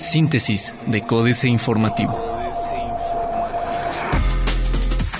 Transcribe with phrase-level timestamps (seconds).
[0.00, 2.18] Síntesis de Códice Informativo.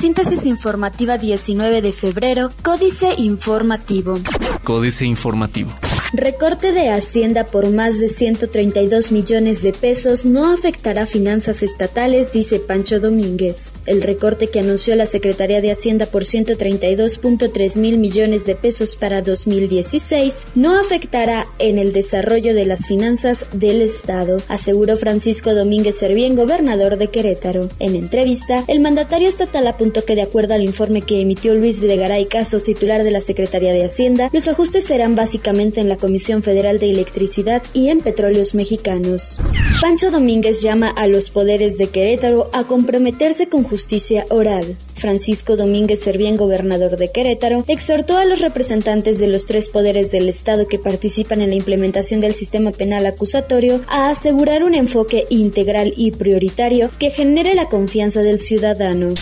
[0.00, 4.18] Síntesis informativa 19 de febrero, Códice Informativo.
[4.62, 5.70] Códice Informativo.
[6.14, 12.60] Recorte de Hacienda por más de 132 millones de pesos no afectará finanzas estatales, dice
[12.60, 13.72] Pancho Domínguez.
[13.84, 19.20] El recorte que anunció la Secretaría de Hacienda por 132.3 mil millones de pesos para
[19.20, 26.36] 2016 no afectará en el desarrollo de las finanzas del Estado, aseguró Francisco Domínguez Servién,
[26.36, 27.68] gobernador de Querétaro.
[27.80, 32.24] En entrevista, el mandatario estatal apuntó que de acuerdo al informe que emitió Luis Videgaray
[32.24, 36.78] Casos, titular de la Secretaría de Hacienda, los ajustes serán básicamente en la Comisión Federal
[36.78, 39.38] de Electricidad y en Petróleos Mexicanos.
[39.80, 44.76] Pancho Domínguez llama a los poderes de Querétaro a comprometerse con justicia oral.
[44.94, 50.28] Francisco Domínguez Servién, gobernador de Querétaro, exhortó a los representantes de los tres poderes del
[50.28, 55.92] Estado que participan en la implementación del sistema penal acusatorio a asegurar un enfoque integral
[55.96, 59.14] y prioritario que genere la confianza del ciudadano.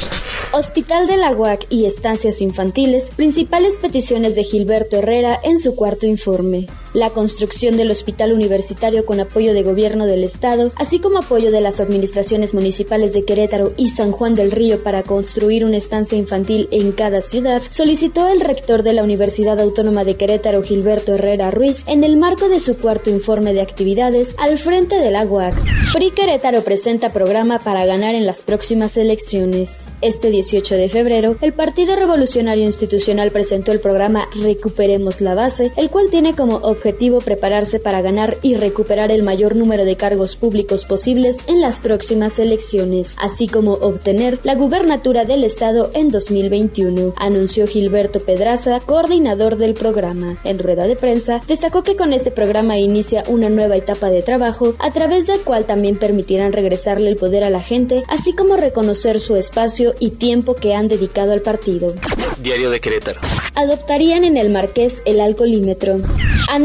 [0.52, 6.06] Hospital de la UAC y estancias infantiles, principales peticiones de Gilberto Herrera en su cuarto
[6.06, 6.66] informe.
[6.94, 11.60] La construcción del hospital universitario con apoyo de gobierno del Estado, así como apoyo de
[11.60, 16.68] las administraciones municipales de Querétaro y San Juan del Río para construir una estancia infantil
[16.70, 21.82] en cada ciudad, solicitó el rector de la Universidad Autónoma de Querétaro, Gilberto Herrera Ruiz,
[21.86, 25.54] en el marco de su cuarto informe de actividades al frente de la UAC.
[25.92, 29.86] PRI Querétaro presenta programa para ganar en las próximas elecciones.
[30.00, 35.90] Este 18 de febrero, el Partido Revolucionario Institucional presentó el programa Recuperemos la Base, el
[35.90, 36.75] cual tiene como objetivo
[37.24, 42.38] prepararse para ganar y recuperar el mayor número de cargos públicos posibles en las próximas
[42.38, 49.74] elecciones, así como obtener la gubernatura del Estado en 2021, anunció Gilberto Pedraza, coordinador del
[49.74, 50.36] programa.
[50.44, 54.74] En rueda de prensa, destacó que con este programa inicia una nueva etapa de trabajo,
[54.78, 59.18] a través del cual también permitirán regresarle el poder a la gente, así como reconocer
[59.18, 61.94] su espacio y tiempo tiempo que han dedicado al partido.
[62.38, 63.20] Diario de Querétaro.
[63.54, 65.98] Adoptarían en el Marqués el alcoholímetro.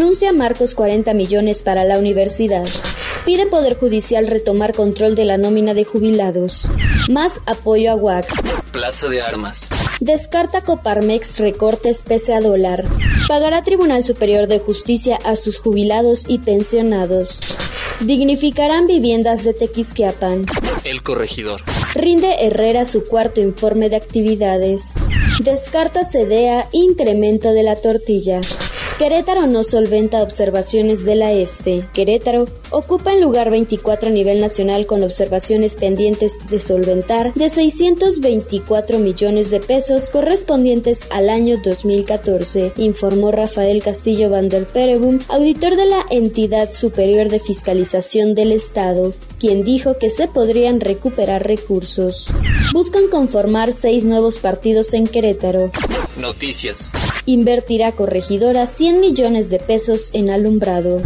[0.01, 2.65] Anuncia Marcos 40 millones para la universidad.
[3.23, 6.67] Pide Poder Judicial retomar control de la nómina de jubilados.
[7.07, 8.25] Más apoyo a WAC.
[8.71, 9.69] Plaza de Armas.
[9.99, 12.83] Descarta Coparmex recortes pese a dólar.
[13.27, 17.41] Pagará Tribunal Superior de Justicia a sus jubilados y pensionados.
[17.99, 20.47] Dignificarán viviendas de Tequisquiapan.
[20.83, 21.61] El corregidor.
[21.93, 24.93] Rinde Herrera su cuarto informe de actividades.
[25.43, 28.41] Descarta CEDEA incremento de la tortilla.
[29.01, 31.87] Querétaro no solventa observaciones de la ESFE.
[31.91, 38.99] Querétaro ocupa el lugar 24 a nivel nacional con observaciones pendientes de solventar de 624
[38.99, 44.51] millones de pesos correspondientes al año 2014, informó Rafael Castillo Van
[45.29, 51.47] auditor de la entidad superior de fiscalización del Estado quien dijo que se podrían recuperar
[51.47, 52.27] recursos.
[52.73, 55.71] Buscan conformar seis nuevos partidos en Querétaro.
[56.17, 56.91] Noticias.
[57.25, 61.01] Invertirá corregidora 100 millones de pesos en alumbrado.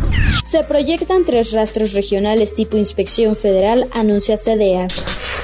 [0.50, 4.88] Se proyectan tres rastros regionales tipo inspección federal, anuncia CDA.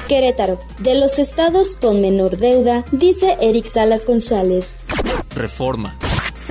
[0.08, 4.86] Querétaro, de los estados con menor deuda, dice Eric Salas González.
[5.34, 5.96] Reforma.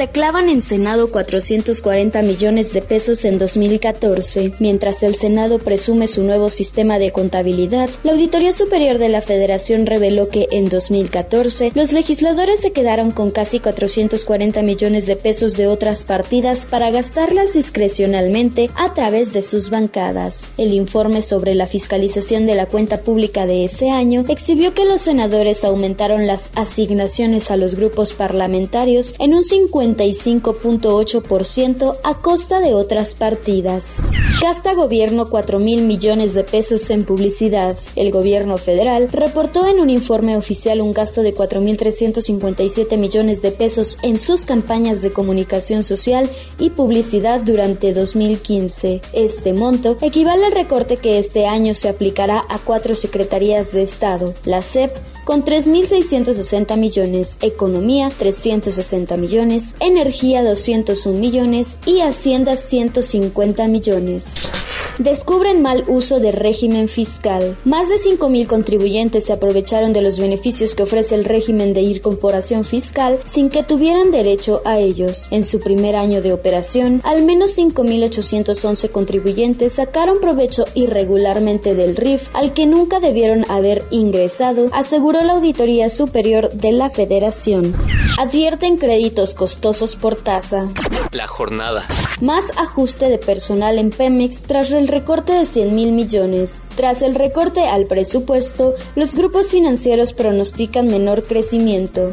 [0.02, 4.54] Se clavan en Senado 440 millones de pesos en 2014.
[4.58, 9.86] Mientras el Senado presume su nuevo sistema de contabilidad, la Auditoría Superior de la Federación
[9.86, 15.68] reveló que en 2014 los legisladores se quedaron con casi 440 millones de pesos de
[15.68, 20.48] otras partidas para gastarlas discrecionalmente a través de sus bancadas.
[20.58, 25.02] El informe sobre la fiscalización de la cuenta pública de ese año exhibió que los
[25.02, 32.74] senadores aumentaron las asignaciones a los grupos parlamentarios en un 50 55.8% a costa de
[32.74, 33.96] otras partidas.
[34.42, 37.78] Gasta gobierno 4 mil millones de pesos en publicidad.
[37.96, 43.98] El gobierno federal reportó en un informe oficial un gasto de 4.357 millones de pesos
[44.04, 49.02] en sus campañas de comunicación social y publicidad durante 2015.
[49.14, 54.34] Este monto equivale al recorte que este año se aplicará a cuatro secretarías de Estado,
[54.46, 54.92] la CEP,
[55.24, 64.36] con 3.660 millones, Economía 360 millones, Energía 201 millones y Hacienda 150 millones.
[64.98, 67.58] Descubren mal uso de régimen fiscal.
[67.66, 72.64] Más de 5.000 contribuyentes se aprovecharon de los beneficios que ofrece el régimen de incorporación
[72.64, 75.28] fiscal sin que tuvieran derecho a ellos.
[75.32, 82.30] En su primer año de operación, al menos 5.811 contribuyentes sacaron provecho irregularmente del RIF
[82.34, 87.74] al que nunca debieron haber ingresado, aseguró la Auditoría Superior de la Federación.
[88.18, 90.70] Advierten créditos costosos por tasa.
[91.12, 91.86] La jornada.
[92.22, 96.62] Más ajuste de personal en Pemex tras el recorte de 100 mil millones.
[96.78, 102.12] Tras el recorte al presupuesto, los grupos financieros pronostican menor crecimiento.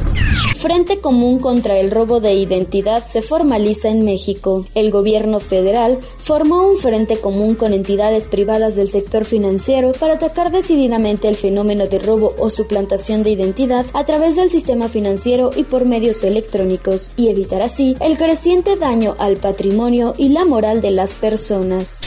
[0.59, 4.65] Frente Común contra el robo de identidad se formaliza en México.
[4.75, 10.51] El gobierno federal formó un frente común con entidades privadas del sector financiero para atacar
[10.51, 15.63] decididamente el fenómeno de robo o suplantación de identidad a través del sistema financiero y
[15.63, 18.88] por medios electrónicos y evitar así el creciente daño
[19.19, 21.99] al patrimonio y la moral de las personas.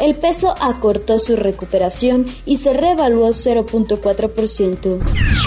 [0.00, 4.98] El peso acortó su recuperación y se revaluó 0.4%.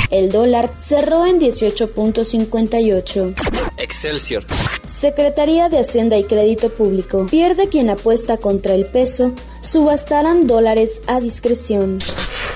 [0.10, 3.36] El dólar cerró en 18.58.
[3.78, 4.46] Excelsior.
[4.90, 7.28] Secretaría de Hacienda y Crédito Público.
[7.30, 9.34] Pierde quien apuesta contra el peso.
[9.62, 12.00] Subastarán dólares a discreción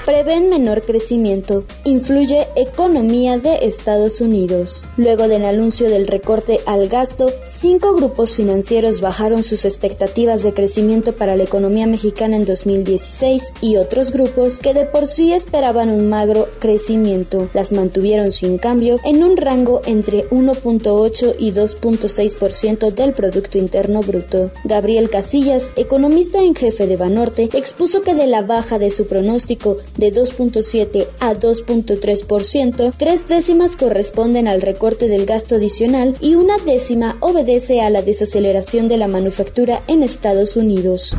[0.05, 4.85] prevén menor crecimiento, influye economía de Estados Unidos.
[4.97, 11.13] Luego del anuncio del recorte al gasto, cinco grupos financieros bajaron sus expectativas de crecimiento
[11.13, 16.09] para la economía mexicana en 2016 y otros grupos que de por sí esperaban un
[16.09, 23.57] magro crecimiento las mantuvieron sin cambio en un rango entre 1.8 y 2.6% del Producto
[23.57, 24.51] Interno Bruto.
[24.63, 29.77] Gabriel Casillas, economista en jefe de Banorte, expuso que de la baja de su pronóstico
[29.97, 37.17] de 2.7 a 2.3%, tres décimas corresponden al recorte del gasto adicional y una décima
[37.19, 41.15] obedece a la desaceleración de la manufactura en Estados Unidos.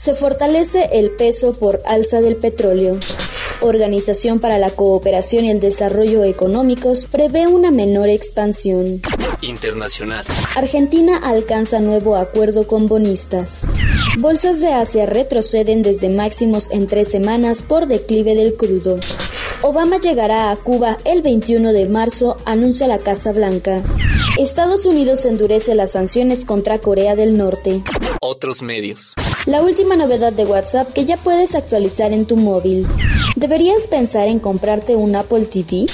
[0.00, 2.98] Se fortalece el peso por alza del petróleo.
[3.60, 9.00] Organización para la Cooperación y el Desarrollo Económicos prevé una menor expansión.
[9.40, 10.24] Internacional.
[10.54, 13.62] Argentina alcanza nuevo acuerdo con bonistas.
[14.18, 18.98] Bolsas de Asia retroceden desde máximos en tres semanas por declive del crudo.
[19.62, 23.82] Obama llegará a Cuba el 21 de marzo, anuncia la Casa Blanca.
[24.38, 27.82] Estados Unidos endurece las sanciones contra Corea del Norte.
[28.20, 29.14] Otros medios.
[29.46, 32.84] La última novedad de WhatsApp que ya puedes actualizar en tu móvil.
[33.36, 35.86] ¿Deberías pensar en comprarte un Apple TV?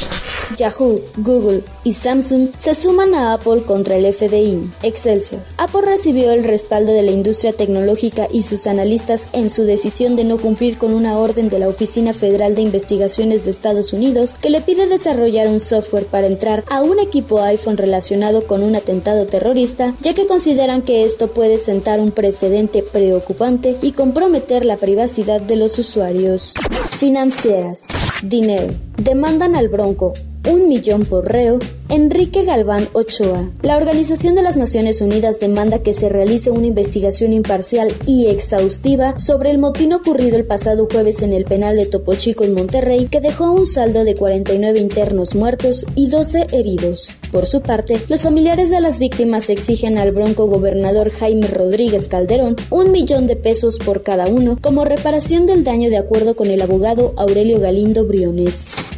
[0.57, 4.61] Yahoo, Google y Samsung se suman a Apple contra el FBI.
[4.83, 5.41] Excelsior.
[5.57, 10.25] Apple recibió el respaldo de la industria tecnológica y sus analistas en su decisión de
[10.25, 14.51] no cumplir con una orden de la Oficina Federal de Investigaciones de Estados Unidos que
[14.51, 19.27] le pide desarrollar un software para entrar a un equipo iPhone relacionado con un atentado
[19.27, 25.41] terrorista, ya que consideran que esto puede sentar un precedente preocupante y comprometer la privacidad
[25.41, 26.55] de los usuarios.
[26.99, 27.83] Financieras.
[28.23, 28.75] Dinero.
[28.97, 30.15] Demandan al Bronco
[30.49, 31.59] un millón por reo,
[31.89, 33.51] Enrique Galván Ochoa.
[33.63, 39.19] La Organización de las Naciones Unidas demanda que se realice una investigación imparcial y exhaustiva
[39.21, 43.07] sobre el motín ocurrido el pasado jueves en el penal de Topo Chico en Monterrey,
[43.07, 47.11] que dejó un saldo de 49 internos muertos y 12 heridos.
[47.31, 52.57] Por su parte, los familiares de las víctimas exigen al bronco gobernador Jaime Rodríguez Calderón
[52.71, 56.63] un millón de pesos por cada uno como reparación del daño de acuerdo con el
[56.63, 58.92] abogado Aurelio Galindo Briones.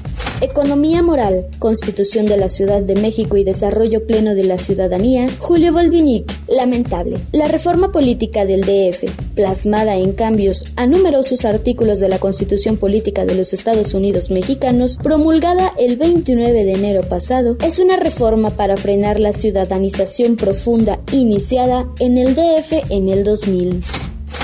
[0.45, 5.73] Economía moral, Constitución de la Ciudad de México y Desarrollo Pleno de la Ciudadanía, Julio
[5.73, 6.31] Volvinic.
[6.49, 7.19] Lamentable.
[7.33, 13.25] La reforma política del DF, plasmada en cambios a numerosos artículos de la Constitución Política
[13.25, 18.77] de los Estados Unidos Mexicanos, promulgada el 29 de enero pasado, es una reforma para
[18.77, 23.81] frenar la ciudadanización profunda iniciada en el DF en el 2000.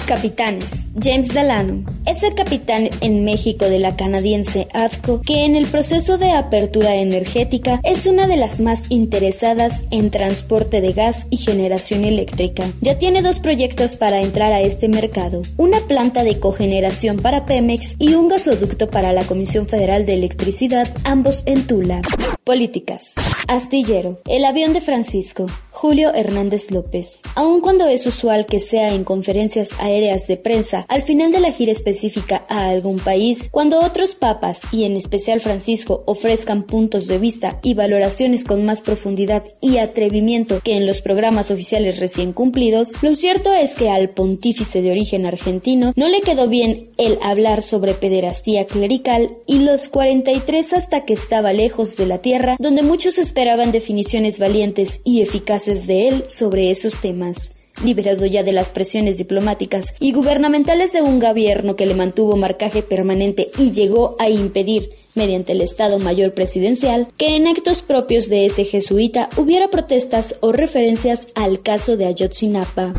[0.06, 0.88] Capitanes.
[0.98, 6.18] James Delano es el capitán en México de la canadiense ADCO que en el proceso
[6.18, 12.04] de apertura energética es una de las más interesadas en transporte de gas y generación
[12.04, 12.70] eléctrica.
[12.80, 17.96] Ya tiene dos proyectos para entrar a este mercado, una planta de cogeneración para Pemex
[17.98, 22.02] y un gasoducto para la Comisión Federal de Electricidad, ambos en Tula.
[22.44, 23.14] Políticas.
[23.48, 24.16] Astillero.
[24.26, 25.46] El avión de Francisco.
[25.70, 27.20] Julio Hernández López.
[27.34, 31.52] Aun cuando es usual que sea en conferencias aéreas de prensa al final de la
[31.52, 37.18] gira específica a algún país, cuando otros papas, y en especial Francisco, ofrezcan puntos de
[37.18, 42.94] vista y valoraciones con más profundidad y atrevimiento que en los programas oficiales recién cumplidos,
[43.02, 47.62] lo cierto es que al pontífice de origen argentino no le quedó bien el hablar
[47.62, 53.18] sobre pederastía clerical y los 43 hasta que estaba lejos de la tierra, donde muchos
[53.18, 57.59] esperaban definiciones valientes y eficaces de él sobre esos temas.
[57.84, 62.82] Liberado ya de las presiones diplomáticas y gubernamentales de un gobierno que le mantuvo marcaje
[62.82, 68.46] permanente y llegó a impedir, mediante el Estado Mayor Presidencial, que en actos propios de
[68.46, 72.92] ese jesuita hubiera protestas o referencias al caso de Ayotzinapa.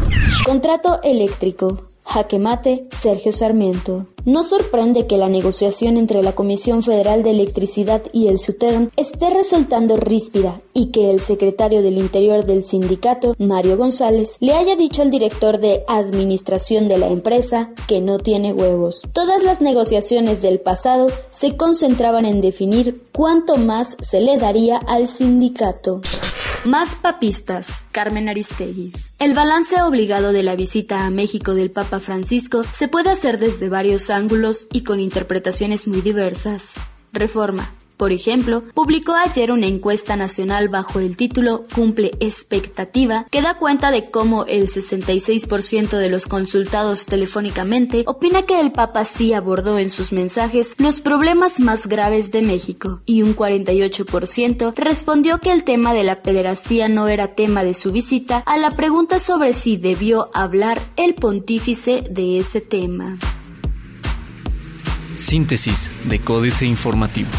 [0.45, 1.90] Contrato eléctrico.
[2.05, 4.05] Jaque mate, Sergio Sarmiento.
[4.25, 9.29] No sorprende que la negociación entre la Comisión Federal de Electricidad y el SUTERN esté
[9.29, 15.01] resultando ríspida y que el secretario del Interior del sindicato, Mario González, le haya dicho
[15.01, 19.07] al director de administración de la empresa que no tiene huevos.
[19.13, 25.07] Todas las negociaciones del pasado se concentraban en definir cuánto más se le daría al
[25.07, 26.01] sindicato.
[26.65, 28.93] Más papistas, Carmen Aristegui.
[29.19, 33.69] El balance obligado de la visita a México del Papa Francisco se puede hacer desde
[33.69, 36.73] varios ángulos y con interpretaciones muy diversas.
[37.13, 37.69] Reforma
[38.01, 43.91] por ejemplo, publicó ayer una encuesta nacional bajo el título Cumple expectativa que da cuenta
[43.91, 49.91] de cómo el 66% de los consultados telefónicamente opina que el Papa sí abordó en
[49.91, 55.93] sus mensajes los problemas más graves de México y un 48% respondió que el tema
[55.93, 60.25] de la pederastía no era tema de su visita a la pregunta sobre si debió
[60.33, 63.13] hablar el pontífice de ese tema.
[65.17, 67.29] Síntesis de Códice Informativo.